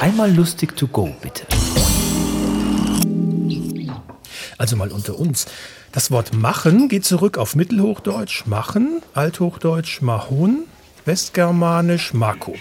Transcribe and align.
Einmal 0.00 0.30
lustig 0.30 0.76
to 0.76 0.86
go, 0.86 1.14
bitte. 1.22 1.46
Also 4.58 4.76
mal 4.76 4.92
unter 4.92 5.18
uns. 5.18 5.46
Das 5.92 6.10
Wort 6.10 6.34
machen 6.34 6.88
geht 6.88 7.04
zurück 7.06 7.38
auf 7.38 7.54
Mittelhochdeutsch 7.56 8.44
machen, 8.46 9.02
Althochdeutsch 9.14 10.02
mahun, 10.02 10.64
Westgermanisch 11.06 12.12
mako. 12.12 12.54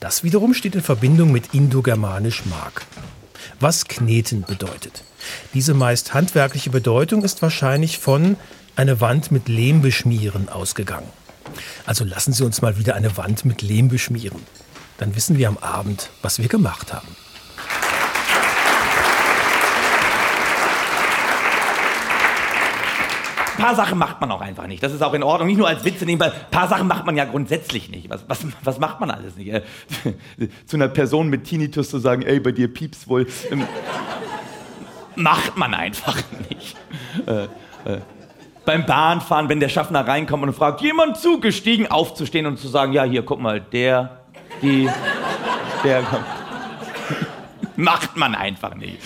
Das 0.00 0.24
wiederum 0.24 0.54
steht 0.54 0.74
in 0.74 0.82
Verbindung 0.82 1.30
mit 1.30 1.54
Indogermanisch 1.54 2.44
mag. 2.46 2.84
Was 3.60 3.86
kneten 3.86 4.42
bedeutet. 4.42 5.04
Diese 5.54 5.74
meist 5.74 6.14
handwerkliche 6.14 6.70
Bedeutung 6.70 7.22
ist 7.22 7.42
wahrscheinlich 7.42 7.98
von 7.98 8.36
eine 8.74 9.00
Wand 9.00 9.30
mit 9.30 9.48
Lehm 9.48 9.82
beschmieren 9.82 10.48
ausgegangen. 10.48 11.08
Also 11.86 12.04
lassen 12.04 12.32
Sie 12.32 12.44
uns 12.44 12.60
mal 12.60 12.78
wieder 12.78 12.96
eine 12.96 13.16
Wand 13.16 13.44
mit 13.44 13.62
Lehm 13.62 13.88
beschmieren. 13.88 14.40
Dann 15.02 15.16
wissen 15.16 15.36
wir 15.36 15.48
am 15.48 15.58
Abend, 15.58 16.10
was 16.22 16.38
wir 16.38 16.46
gemacht 16.46 16.92
haben. 16.92 17.08
Ein 23.56 23.62
paar 23.64 23.74
Sachen 23.74 23.98
macht 23.98 24.20
man 24.20 24.30
auch 24.30 24.40
einfach 24.40 24.68
nicht. 24.68 24.80
Das 24.80 24.92
ist 24.92 25.02
auch 25.02 25.14
in 25.14 25.24
Ordnung. 25.24 25.48
Nicht 25.48 25.56
nur 25.56 25.66
als 25.66 25.84
Witze 25.84 26.04
nehmen, 26.04 26.20
weil 26.20 26.30
ein 26.30 26.50
paar 26.52 26.68
Sachen 26.68 26.86
macht 26.86 27.04
man 27.04 27.16
ja 27.16 27.24
grundsätzlich 27.24 27.90
nicht. 27.90 28.10
Was, 28.10 28.22
was, 28.28 28.46
was 28.62 28.78
macht 28.78 29.00
man 29.00 29.10
alles 29.10 29.34
nicht? 29.34 29.48
Äh, 29.48 29.62
zu 30.66 30.76
einer 30.76 30.86
Person 30.86 31.26
mit 31.26 31.46
Tinnitus 31.46 31.90
zu 31.90 31.98
sagen, 31.98 32.22
ey, 32.22 32.38
bei 32.38 32.52
dir 32.52 32.72
piepst 32.72 33.08
wohl. 33.08 33.26
Ähm, 33.50 33.66
macht 35.16 35.56
man 35.56 35.74
einfach 35.74 36.22
nicht. 36.48 36.76
Äh, 37.26 37.46
äh, 37.90 38.00
beim 38.64 38.86
Bahnfahren, 38.86 39.48
wenn 39.48 39.58
der 39.58 39.68
Schaffner 39.68 40.06
reinkommt 40.06 40.44
und 40.44 40.52
fragt, 40.52 40.80
jemand 40.80 41.16
zugestiegen, 41.16 41.90
aufzustehen 41.90 42.46
und 42.46 42.60
zu 42.60 42.68
sagen, 42.68 42.92
ja, 42.92 43.02
hier, 43.02 43.24
guck 43.24 43.40
mal, 43.40 43.60
der, 43.60 44.21
die, 44.62 44.88
der 45.84 46.02
kommt. 46.02 46.24
Macht 47.76 48.16
man 48.16 48.34
einfach 48.34 48.74
nicht. 48.74 48.98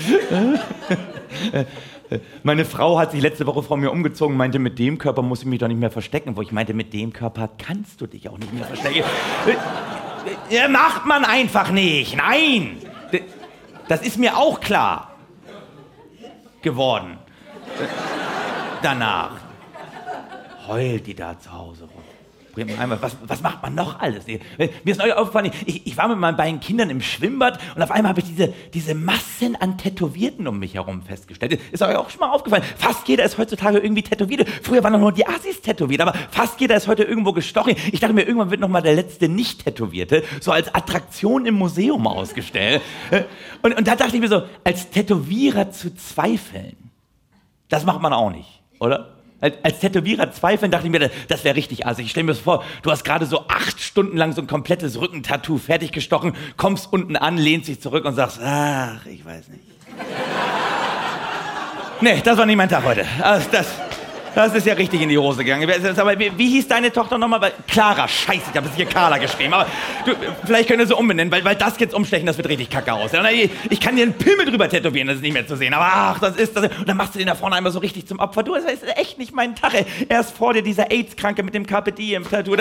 Meine 2.42 2.64
Frau 2.64 2.98
hat 2.98 3.12
sich 3.12 3.20
letzte 3.20 3.46
Woche 3.46 3.62
vor 3.62 3.76
mir 3.76 3.90
umgezogen 3.90 4.34
und 4.34 4.38
meinte, 4.38 4.58
mit 4.58 4.78
dem 4.78 4.98
Körper 4.98 5.22
muss 5.22 5.40
ich 5.40 5.46
mich 5.46 5.58
doch 5.58 5.68
nicht 5.68 5.80
mehr 5.80 5.90
verstecken. 5.90 6.36
Wo 6.36 6.42
ich 6.42 6.52
meinte, 6.52 6.74
mit 6.74 6.92
dem 6.92 7.12
Körper 7.12 7.48
kannst 7.58 8.00
du 8.00 8.06
dich 8.06 8.28
auch 8.28 8.38
nicht 8.38 8.52
mehr 8.52 8.64
verstecken. 8.64 9.02
Ja, 10.50 10.68
macht 10.68 11.06
man 11.06 11.24
einfach 11.24 11.70
nicht. 11.70 12.16
Nein. 12.16 12.78
Das 13.88 14.02
ist 14.02 14.18
mir 14.18 14.36
auch 14.36 14.60
klar 14.60 15.12
geworden. 16.62 17.18
Danach 18.82 19.30
heult 20.66 21.06
die 21.06 21.14
da 21.14 21.38
zu 21.38 21.52
Hause 21.52 21.84
rum. 21.84 22.02
Was, 22.56 23.16
was, 23.26 23.42
macht 23.42 23.62
man 23.62 23.74
noch 23.74 24.00
alles? 24.00 24.26
Mir 24.26 24.70
ist 24.84 24.98
neu 24.98 25.12
aufgefallen, 25.12 25.50
ich, 25.66 25.86
ich, 25.86 25.96
war 25.96 26.08
mit 26.08 26.18
meinen 26.18 26.36
beiden 26.36 26.58
Kindern 26.60 26.88
im 26.88 27.02
Schwimmbad 27.02 27.60
und 27.74 27.82
auf 27.82 27.90
einmal 27.90 28.10
habe 28.10 28.20
ich 28.20 28.26
diese, 28.26 28.54
diese 28.72 28.94
Massen 28.94 29.56
an 29.56 29.76
Tätowierten 29.76 30.48
um 30.48 30.58
mich 30.58 30.74
herum 30.74 31.02
festgestellt. 31.02 31.60
Ist 31.70 31.82
euch 31.82 31.96
auch 31.96 32.08
schon 32.08 32.20
mal 32.20 32.30
aufgefallen? 32.30 32.62
Fast 32.78 33.06
jeder 33.08 33.24
ist 33.24 33.36
heutzutage 33.36 33.78
irgendwie 33.78 34.02
tätowiert. 34.02 34.48
Früher 34.62 34.82
waren 34.82 34.98
nur 34.98 35.12
die 35.12 35.26
Assis 35.26 35.60
tätowiert, 35.60 36.00
aber 36.00 36.14
fast 36.30 36.58
jeder 36.60 36.76
ist 36.76 36.88
heute 36.88 37.04
irgendwo 37.04 37.32
gestochen. 37.32 37.76
Ich 37.92 38.00
dachte 38.00 38.14
mir, 38.14 38.22
irgendwann 38.22 38.50
wird 38.50 38.60
noch 38.60 38.68
mal 38.68 38.80
der 38.80 38.94
letzte 38.94 39.28
Nicht-Tätowierte 39.28 40.24
so 40.40 40.50
als 40.50 40.74
Attraktion 40.74 41.44
im 41.44 41.56
Museum 41.56 42.06
ausgestellt. 42.06 42.80
Und, 43.62 43.76
und 43.76 43.86
da 43.86 43.96
dachte 43.96 44.16
ich 44.16 44.20
mir 44.20 44.28
so, 44.28 44.44
als 44.64 44.90
Tätowierer 44.90 45.70
zu 45.70 45.94
zweifeln, 45.94 46.76
das 47.68 47.84
macht 47.84 48.00
man 48.00 48.12
auch 48.12 48.30
nicht, 48.30 48.62
oder? 48.78 49.15
Als 49.40 49.80
Tätowierer 49.80 50.32
zweifeln 50.32 50.70
dachte 50.70 50.86
ich 50.86 50.90
mir, 50.90 51.10
das 51.28 51.44
wäre 51.44 51.56
richtig 51.56 51.86
assig. 51.86 52.06
Ich 52.06 52.10
stelle 52.12 52.24
mir 52.24 52.32
das 52.32 52.40
vor, 52.40 52.64
du 52.82 52.90
hast 52.90 53.04
gerade 53.04 53.26
so 53.26 53.46
acht 53.48 53.80
Stunden 53.80 54.16
lang 54.16 54.32
so 54.32 54.40
ein 54.40 54.46
komplettes 54.46 54.98
Rückentattoo 54.98 55.58
fertig 55.58 55.92
gestochen, 55.92 56.34
kommst 56.56 56.90
unten 56.90 57.16
an, 57.16 57.36
lehnst 57.36 57.68
dich 57.68 57.80
zurück 57.80 58.06
und 58.06 58.14
sagst, 58.14 58.40
ach, 58.42 59.04
ich 59.04 59.24
weiß 59.24 59.48
nicht. 59.48 59.62
nee, 62.00 62.20
das 62.24 62.38
war 62.38 62.46
nicht 62.46 62.56
mein 62.56 62.70
Tag 62.70 62.84
heute. 62.84 63.04
Also 63.20 63.46
das, 63.52 63.66
das 64.36 64.54
ist 64.54 64.66
ja 64.66 64.74
richtig 64.74 65.00
in 65.00 65.08
die 65.08 65.16
Hose 65.16 65.42
gegangen. 65.42 65.66
Aber 65.96 66.18
wie, 66.18 66.30
wie 66.36 66.50
hieß 66.50 66.68
deine 66.68 66.92
Tochter 66.92 67.16
nochmal? 67.16 67.52
Clara, 67.66 68.06
scheiße, 68.06 68.50
ich 68.50 68.56
habe 68.56 68.66
das 68.66 68.76
hier 68.76 68.84
Carla 68.84 69.16
geschrieben. 69.16 69.54
Aber 69.54 69.66
du, 70.04 70.12
vielleicht 70.44 70.68
können 70.68 70.80
wir 70.80 70.86
sie 70.86 70.94
umbenennen, 70.94 71.32
weil, 71.32 71.42
weil 71.42 71.56
das 71.56 71.78
jetzt 71.78 71.94
umstechen, 71.94 72.26
das 72.26 72.36
wird 72.36 72.46
richtig 72.50 72.68
kacke 72.68 72.92
aus. 72.92 73.12
Ich 73.70 73.80
kann 73.80 73.96
dir 73.96 74.02
einen 74.02 74.12
Pimmel 74.12 74.44
drüber 74.44 74.68
tätowieren, 74.68 75.08
das 75.08 75.16
ist 75.16 75.22
nicht 75.22 75.32
mehr 75.32 75.46
zu 75.46 75.56
sehen. 75.56 75.72
Aber 75.72 75.86
ach, 75.90 76.18
das 76.20 76.36
ist 76.36 76.54
das. 76.54 76.64
Und 76.64 76.86
dann 76.86 76.98
machst 76.98 77.14
du 77.14 77.18
den 77.18 77.28
da 77.28 77.34
vorne 77.34 77.56
einmal 77.56 77.72
so 77.72 77.78
richtig 77.78 78.06
zum 78.06 78.18
Opfer. 78.18 78.42
Du, 78.42 78.54
das 78.54 78.64
ist 78.64 78.86
echt 78.98 79.18
nicht 79.18 79.34
mein 79.34 79.56
Tag. 79.56 79.72
Erst 80.08 80.36
vor 80.36 80.52
dir 80.52 80.62
dieser 80.62 80.90
AIDS-Kranke 80.90 81.42
mit 81.42 81.54
dem 81.54 81.66
Carpe 81.66 81.92
Diem-Tattoo. 81.92 82.56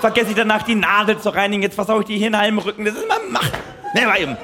Vergesse 0.00 0.30
ich 0.30 0.36
danach 0.36 0.62
die 0.62 0.76
Nadel 0.76 1.18
zu 1.18 1.28
reinigen. 1.28 1.62
Jetzt 1.62 1.74
versaue 1.74 2.00
ich 2.00 2.06
die 2.06 2.16
Hirn 2.16 2.32
im 2.32 2.58
Rücken. 2.58 2.86
Das 2.86 2.94
ist 2.94 3.04
immer 3.04 3.18
Macht. 3.28 3.52
Nee, 3.94 4.06
war 4.06 4.18
eben. 4.18 4.38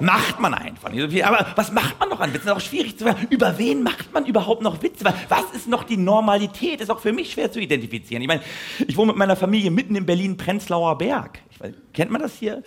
Macht 0.00 0.40
man 0.40 0.54
einfach 0.54 0.90
nicht 0.90 1.00
so 1.00 1.08
viel. 1.08 1.22
Aber 1.22 1.46
was 1.56 1.72
macht 1.72 1.98
man 1.98 2.08
noch 2.08 2.20
an 2.20 2.32
Witzen? 2.32 2.46
Das 2.46 2.56
ist 2.56 2.62
auch 2.62 2.68
schwierig 2.68 2.98
zu 2.98 3.04
sagen. 3.04 3.26
Über 3.30 3.58
wen 3.58 3.82
macht 3.82 4.12
man 4.12 4.26
überhaupt 4.26 4.62
noch 4.62 4.82
Witze? 4.82 5.04
Was 5.28 5.44
ist 5.54 5.68
noch 5.68 5.84
die 5.84 5.96
Normalität? 5.96 6.80
Ist 6.80 6.90
auch 6.90 7.00
für 7.00 7.12
mich 7.12 7.32
schwer 7.32 7.50
zu 7.50 7.60
identifizieren. 7.60 8.22
Ich 8.22 8.28
meine, 8.28 8.42
ich 8.86 8.96
wohne 8.96 9.08
mit 9.08 9.16
meiner 9.16 9.36
Familie 9.36 9.70
mitten 9.70 9.96
in 9.96 10.06
Berlin-Prenzlauer 10.06 10.98
Berg. 10.98 11.40
Weiß, 11.58 11.72
kennt 11.92 12.10
man 12.10 12.20
das 12.20 12.34
hier? 12.34 12.62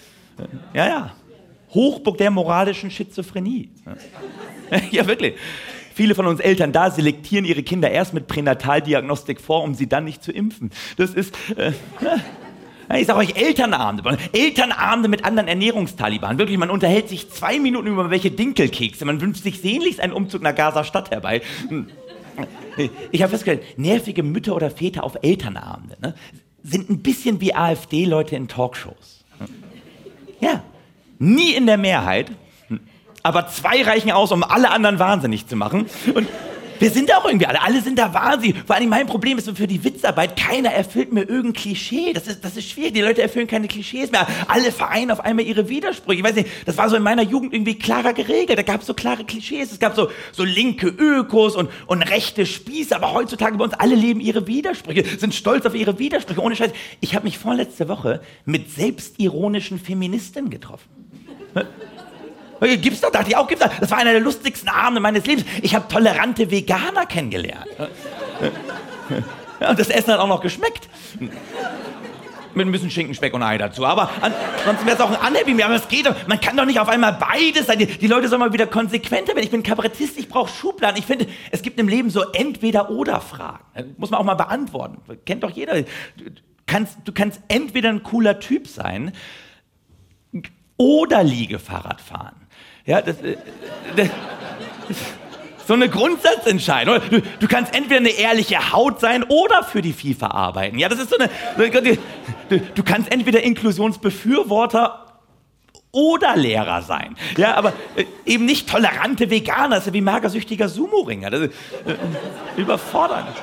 Ja, 0.73 0.87
ja. 0.87 1.15
Hochburg 1.73 2.17
der 2.17 2.31
moralischen 2.31 2.91
Schizophrenie. 2.91 3.69
Ja, 4.91 5.07
wirklich. 5.07 5.33
Viele 5.95 6.13
von 6.13 6.27
uns 6.27 6.39
Eltern 6.39 6.71
da 6.71 6.91
selektieren 6.91 7.43
ihre 7.43 7.63
Kinder 7.63 7.89
erst 7.89 8.13
mit 8.13 8.27
Pränataldiagnostik 8.27 9.41
vor, 9.41 9.63
um 9.63 9.73
sie 9.73 9.89
dann 9.89 10.03
nicht 10.03 10.23
zu 10.23 10.31
impfen. 10.31 10.69
Das 10.95 11.15
ist. 11.15 11.35
Äh, 11.57 11.73
ich 12.95 13.07
sage 13.07 13.19
euch 13.19 13.35
Elternabende. 13.35 14.17
Elternabende 14.33 15.09
mit 15.09 15.23
anderen 15.25 15.47
Ernährungstaliban. 15.47 16.37
Wirklich, 16.37 16.57
man 16.57 16.69
unterhält 16.69 17.09
sich 17.09 17.29
zwei 17.29 17.59
Minuten 17.59 17.87
über 17.87 18.09
welche 18.09 18.31
Dinkelkekse. 18.31 19.05
Man 19.05 19.21
wünscht 19.21 19.43
sich 19.43 19.61
sehnlichst 19.61 19.99
einen 19.99 20.13
Umzug 20.13 20.41
nach 20.41 20.55
Gaza-Stadt 20.55 21.11
herbei. 21.11 21.41
Ich 23.11 23.21
habe 23.21 23.31
festgestellt, 23.31 23.77
nervige 23.77 24.23
Mütter 24.23 24.55
oder 24.55 24.71
Väter 24.71 25.03
auf 25.03 25.17
Elternabende 25.21 25.97
ne, 26.01 26.15
sind 26.63 26.89
ein 26.89 27.01
bisschen 27.01 27.41
wie 27.41 27.53
AfD-Leute 27.53 28.35
in 28.35 28.47
Talkshows. 28.47 29.25
Ja, 30.39 30.63
nie 31.17 31.53
in 31.53 31.65
der 31.65 31.77
Mehrheit, 31.77 32.31
aber 33.23 33.47
zwei 33.47 33.83
reichen 33.83 34.11
aus, 34.11 34.31
um 34.31 34.43
alle 34.43 34.71
anderen 34.71 34.99
wahnsinnig 34.99 35.47
zu 35.47 35.55
machen. 35.55 35.87
Und 36.13 36.27
wir 36.79 36.89
sind 36.89 37.13
auch 37.13 37.25
irgendwie 37.25 37.45
alle, 37.45 37.61
alle 37.61 37.81
sind 37.81 37.99
da 37.99 38.13
wahnsinnig. 38.13 38.57
Vor 38.65 38.75
allem 38.75 38.89
mein 38.89 39.07
Problem 39.07 39.37
ist 39.37 39.49
für 39.57 39.67
die 39.67 39.83
Witzarbeit, 39.83 40.35
keiner 40.35 40.71
erfüllt 40.71 41.11
mir 41.11 41.21
irgendein 41.21 41.53
Klischee. 41.53 42.13
Das 42.13 42.27
ist, 42.27 42.43
das 42.43 42.57
ist 42.57 42.69
schwierig. 42.69 42.93
Die 42.93 43.01
Leute 43.01 43.21
erfüllen 43.21 43.47
keine 43.47 43.67
Klischees 43.67 44.11
mehr. 44.11 44.27
Alle 44.47 44.71
vereinen 44.71 45.11
auf 45.11 45.19
einmal 45.19 45.45
ihre 45.45 45.69
Widersprüche. 45.69 46.19
Ich 46.19 46.23
weiß 46.23 46.35
nicht, 46.35 46.49
das 46.65 46.77
war 46.77 46.89
so 46.89 46.95
in 46.95 47.03
meiner 47.03 47.23
Jugend 47.23 47.53
irgendwie 47.53 47.75
klarer 47.75 48.13
geregelt. 48.13 48.57
Da 48.57 48.63
gab 48.63 48.81
es 48.81 48.87
so 48.87 48.93
klare 48.93 49.25
Klischees. 49.25 49.71
Es 49.71 49.79
gab 49.79 49.95
so, 49.95 50.09
so 50.31 50.43
linke 50.43 50.87
Ökos 50.87 51.55
und, 51.55 51.69
und 51.87 52.01
rechte 52.03 52.45
Spieße. 52.45 52.95
Aber 52.95 53.13
heutzutage 53.13 53.57
bei 53.57 53.63
uns 53.65 53.73
alle 53.73 53.95
leben 53.95 54.21
ihre 54.21 54.47
Widersprüche, 54.47 55.03
sind 55.17 55.35
stolz 55.35 55.65
auf 55.65 55.75
ihre 55.75 55.99
Widersprüche. 55.99 56.41
Ohne 56.41 56.55
Scheiß. 56.55 56.71
Ich 57.01 57.15
habe 57.15 57.25
mich 57.25 57.37
vorletzte 57.37 57.89
Woche 57.89 58.21
mit 58.45 58.71
selbstironischen 58.71 59.79
Feministen 59.79 60.49
getroffen. 60.49 60.87
Gibt's 62.61 63.01
doch, 63.01 63.11
dachte 63.11 63.29
ich 63.29 63.37
auch, 63.37 63.47
gibt's 63.47 63.63
doch. 63.63 63.71
Das 63.79 63.91
war 63.91 63.97
einer 63.97 64.11
der 64.11 64.21
lustigsten 64.21 64.69
Abende 64.69 64.99
meines 64.99 65.25
Lebens. 65.25 65.45
Ich 65.61 65.75
habe 65.75 65.87
tolerante 65.87 66.51
Veganer 66.51 67.05
kennengelernt. 67.05 67.67
Und 69.59 69.79
das 69.79 69.89
Essen 69.89 70.13
hat 70.13 70.19
auch 70.19 70.27
noch 70.27 70.41
geschmeckt. 70.41 70.89
Mit 72.55 72.67
ein 72.67 72.71
bisschen 72.71 72.89
Schinken, 72.89 73.13
Speck 73.13 73.33
und 73.33 73.43
Ei 73.43 73.57
dazu. 73.57 73.85
Aber 73.85 74.09
ansonsten 74.21 74.85
wäre 74.85 74.97
es 74.97 75.01
auch 75.01 75.09
ein 75.11 75.31
Unhappy 75.31 75.53
Meal. 75.53 75.67
Aber 75.67 75.75
es 75.75 75.87
geht 75.87 76.05
doch. 76.05 76.15
Man 76.27 76.41
kann 76.41 76.57
doch 76.57 76.65
nicht 76.65 76.79
auf 76.79 76.89
einmal 76.89 77.13
beides 77.13 77.67
sein. 77.67 77.77
Die, 77.77 77.85
die 77.85 78.07
Leute 78.07 78.27
sollen 78.27 78.39
mal 78.39 78.53
wieder 78.53 78.67
konsequenter 78.67 79.35
werden. 79.35 79.43
Ich 79.43 79.51
bin 79.51 79.63
Kabarettist, 79.63 80.17
ich 80.17 80.27
brauche 80.29 80.51
Schubladen. 80.51 80.97
Ich 80.97 81.05
finde, 81.05 81.27
es 81.51 81.61
gibt 81.61 81.79
im 81.79 81.87
Leben 81.87 82.09
so 82.09 82.23
Entweder-Oder-Fragen. 82.31 83.95
Muss 83.97 84.09
man 84.09 84.19
auch 84.19 84.25
mal 84.25 84.33
beantworten. 84.33 84.97
Kennt 85.25 85.43
doch 85.43 85.51
jeder. 85.51 85.81
Du 85.81 85.85
kannst, 86.65 86.97
du 87.05 87.11
kannst 87.11 87.39
entweder 87.47 87.89
ein 87.89 88.03
cooler 88.03 88.39
Typ 88.39 88.67
sein 88.67 89.13
oder 90.79 91.23
Liegefahrrad 91.23 92.01
fahren. 92.01 92.35
Ja, 92.85 93.01
das, 93.03 93.21
äh, 93.21 93.37
das, 93.95 94.09
das 94.87 94.97
so 95.67 95.75
eine 95.75 95.87
Grundsatzentscheidung. 95.87 96.99
Du, 97.11 97.21
du, 97.21 97.47
kannst 97.47 97.75
entweder 97.75 97.99
eine 97.99 98.09
ehrliche 98.09 98.71
Haut 98.71 98.99
sein 98.99 99.23
oder 99.23 99.63
für 99.63 99.83
die 99.83 99.93
FIFA 99.93 100.31
arbeiten. 100.31 100.79
Ja, 100.79 100.89
das 100.89 100.97
ist 100.97 101.11
so 101.11 101.17
eine. 101.19 101.29
Du, 102.49 102.59
du 102.59 102.83
kannst 102.83 103.11
entweder 103.11 103.43
Inklusionsbefürworter 103.43 105.05
oder 105.91 106.35
Lehrer 106.35 106.81
sein. 106.81 107.15
Ja, 107.37 107.53
aber 107.53 107.73
äh, 107.95 108.05
eben 108.25 108.45
nicht 108.45 108.67
tolerante 108.67 109.29
Veganer, 109.29 109.81
wie 109.93 110.01
magersüchtiger 110.01 110.69
Sumo-Ringer. 110.69 111.29
Das 111.29 111.41
ist 111.41 111.53
äh, 111.85 112.59
überfordernd. 112.59 113.35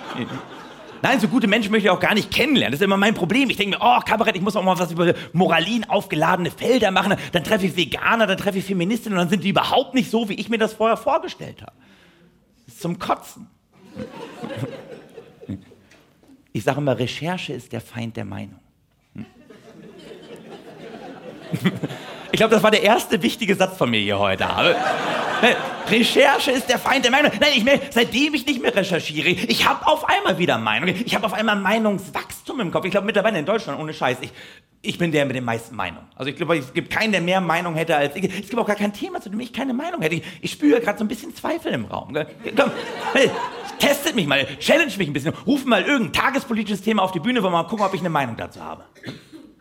Nein, 1.02 1.20
so 1.20 1.28
gute 1.28 1.46
Menschen 1.46 1.70
möchte 1.70 1.86
ich 1.86 1.90
auch 1.90 2.00
gar 2.00 2.14
nicht 2.14 2.30
kennenlernen. 2.30 2.72
Das 2.72 2.80
ist 2.80 2.84
immer 2.84 2.96
mein 2.96 3.14
Problem. 3.14 3.50
Ich 3.50 3.56
denke 3.56 3.78
mir, 3.78 3.84
oh, 3.84 4.00
Kabarett, 4.00 4.36
ich 4.36 4.42
muss 4.42 4.56
auch 4.56 4.62
mal 4.62 4.78
was 4.78 4.92
über 4.92 5.14
Moralin 5.32 5.84
aufgeladene 5.88 6.50
Felder 6.50 6.90
machen. 6.90 7.16
Dann 7.32 7.44
treffe 7.44 7.66
ich 7.66 7.76
Veganer, 7.76 8.26
dann 8.26 8.38
treffe 8.38 8.58
ich 8.58 8.64
Feministinnen 8.64 9.18
und 9.18 9.24
dann 9.24 9.30
sind 9.30 9.44
die 9.44 9.50
überhaupt 9.50 9.94
nicht 9.94 10.10
so, 10.10 10.28
wie 10.28 10.34
ich 10.34 10.48
mir 10.48 10.58
das 10.58 10.72
vorher 10.72 10.96
vorgestellt 10.96 11.62
habe. 11.62 11.72
Das 12.66 12.74
ist 12.74 12.82
zum 12.82 12.98
Kotzen. 12.98 13.48
Ich 16.52 16.64
sage 16.64 16.78
immer, 16.78 16.98
Recherche 16.98 17.52
ist 17.52 17.72
der 17.72 17.80
Feind 17.80 18.16
der 18.16 18.24
Meinung. 18.24 18.58
Ich 22.32 22.38
glaube, 22.38 22.54
das 22.54 22.62
war 22.62 22.70
der 22.70 22.82
erste 22.82 23.22
wichtige 23.22 23.54
Satz 23.54 23.76
von 23.76 23.90
mir 23.90 24.00
hier 24.00 24.18
heute. 24.18 24.46
Aber, 24.46 24.70
ne, 24.70 24.76
Recherche 25.90 26.50
ist 26.50 26.68
der 26.68 26.78
Feind 26.78 27.04
der 27.04 27.12
Meinung. 27.12 27.30
Nein, 27.40 27.50
ich 27.54 27.64
mehr, 27.64 27.80
seitdem 27.90 28.34
ich 28.34 28.46
nicht 28.46 28.60
mehr 28.60 28.74
recherchiere, 28.74 29.28
ich 29.28 29.66
habe 29.66 29.86
auf 29.86 30.08
einmal 30.08 30.38
wieder 30.38 30.58
Meinung. 30.58 30.88
Ich 30.88 31.14
habe 31.14 31.26
auf 31.26 31.32
einmal 31.32 31.56
Meinungswachstum 31.56 32.60
im 32.60 32.70
Kopf. 32.70 32.84
Ich 32.84 32.90
glaube 32.90 33.06
mittlerweile 33.06 33.38
in 33.38 33.46
Deutschland, 33.46 33.78
ohne 33.80 33.94
Scheiß, 33.94 34.18
ich, 34.20 34.32
ich 34.82 34.98
bin 34.98 35.12
der 35.12 35.24
mit 35.26 35.36
den 35.36 35.44
meisten 35.44 35.74
Meinungen. 35.74 36.06
Also 36.16 36.30
ich 36.30 36.36
glaube, 36.36 36.56
es 36.56 36.72
gibt 36.72 36.90
keinen, 36.90 37.12
der 37.12 37.20
mehr 37.20 37.40
Meinung 37.40 37.74
hätte 37.74 37.96
als 37.96 38.16
ich. 38.16 38.24
Es 38.24 38.48
gibt 38.48 38.58
auch 38.58 38.66
gar 38.66 38.76
kein 38.76 38.92
Thema, 38.92 39.20
zu 39.20 39.28
dem 39.28 39.40
ich 39.40 39.52
keine 39.52 39.74
Meinung 39.74 40.02
hätte. 40.02 40.16
Ich, 40.16 40.22
ich 40.40 40.52
spüre 40.52 40.80
gerade 40.80 40.98
so 40.98 41.04
ein 41.04 41.08
bisschen 41.08 41.34
Zweifel 41.34 41.72
im 41.72 41.84
Raum. 41.86 42.12
Gell? 42.12 42.26
Komm, 42.56 42.70
hey, 43.12 43.30
testet 43.78 44.14
mich 44.14 44.26
mal, 44.26 44.46
challenge 44.58 44.92
mich 44.96 45.08
ein 45.08 45.12
bisschen. 45.12 45.34
Rufen 45.46 45.68
mal 45.68 45.82
irgendein 45.82 46.12
tagespolitisches 46.12 46.82
Thema 46.82 47.02
auf 47.02 47.12
die 47.12 47.20
Bühne, 47.20 47.42
wollen 47.42 47.52
wir 47.52 47.62
mal 47.62 47.68
gucken, 47.68 47.84
ob 47.84 47.94
ich 47.94 48.00
eine 48.00 48.10
Meinung 48.10 48.36
dazu 48.36 48.60
habe. 48.60 48.84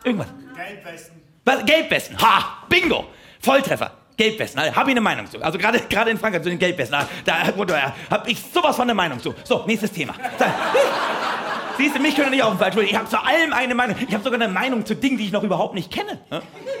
Irgendwas. 0.04 0.28
Gelbwesten. 0.54 1.20
Was? 1.44 1.64
Gelbwesten. 1.64 2.18
Ha! 2.18 2.64
Bingo! 2.68 3.06
Volltreffer. 3.40 3.92
Gelbwesten, 4.16 4.60
habe 4.60 4.90
ich 4.90 4.94
eine 4.94 5.00
Meinung 5.00 5.26
zu. 5.26 5.42
Also 5.42 5.58
gerade 5.58 5.80
gerade 5.80 6.10
in 6.10 6.18
Frankreich 6.18 6.42
zu 6.42 6.48
den 6.48 6.58
Gelbwesten, 6.58 6.98
da, 7.24 7.46
da 7.52 8.10
habe 8.10 8.30
ich 8.30 8.42
sowas 8.42 8.76
von 8.76 8.84
eine 8.84 8.94
Meinung 8.94 9.20
zu. 9.20 9.34
So, 9.44 9.64
nächstes 9.66 9.92
Thema. 9.92 10.14
Siehst 11.76 11.94
du, 11.94 12.00
mich 12.00 12.16
können 12.16 12.30
nicht 12.30 12.42
auf 12.42 12.56
den 12.56 12.72
Fall 12.72 12.84
Ich 12.84 12.94
habe 12.94 13.06
zu 13.06 13.22
allem 13.22 13.52
eine 13.52 13.74
Meinung. 13.74 13.96
Ich 14.08 14.14
habe 14.14 14.24
sogar 14.24 14.40
eine 14.40 14.52
Meinung 14.52 14.86
zu 14.86 14.96
Dingen, 14.96 15.18
die 15.18 15.24
ich 15.24 15.32
noch 15.32 15.42
überhaupt 15.42 15.74
nicht 15.74 15.92
kenne. 15.92 16.18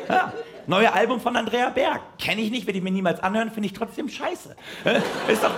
Ja. 0.08 0.32
Neue 0.66 0.92
Album 0.92 1.20
von 1.20 1.36
Andrea 1.36 1.68
Berg. 1.68 2.00
Kenne 2.18 2.40
ich 2.40 2.50
nicht, 2.50 2.66
werde 2.66 2.78
ich 2.78 2.84
mir 2.84 2.90
niemals 2.90 3.22
anhören, 3.22 3.50
finde 3.50 3.66
ich 3.66 3.72
trotzdem 3.72 4.08
scheiße. 4.08 4.56
Ist 5.28 5.44
doch, 5.44 5.52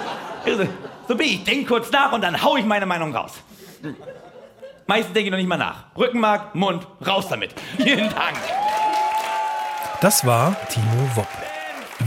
so 1.07 1.15
bin 1.15 1.27
ich. 1.27 1.45
Denk 1.45 1.69
kurz 1.69 1.91
nach 1.91 2.13
und 2.13 2.23
dann 2.23 2.43
hau 2.43 2.57
ich 2.57 2.65
meine 2.65 2.85
Meinung 2.85 3.15
raus. 3.15 3.33
Meistens 4.87 5.13
denke 5.13 5.27
ich 5.27 5.31
noch 5.31 5.39
nicht 5.39 5.49
mal 5.49 5.57
nach. 5.57 5.85
Rückenmark, 5.97 6.55
Mund, 6.55 6.87
raus 7.07 7.29
damit. 7.29 7.55
Vielen 7.77 8.11
Dank. 8.11 8.37
Das 10.01 10.25
war 10.27 10.57
Timo 10.69 11.11
Woppe. 11.15 11.48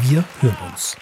Wir 0.03 0.23
hören 0.41 0.57
uns. 0.71 0.97